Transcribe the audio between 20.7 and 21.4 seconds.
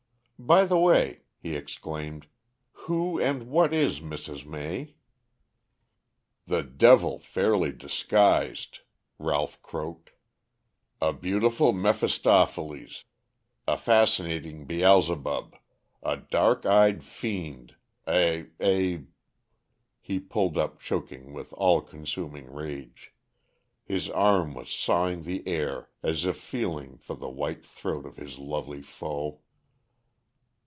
choking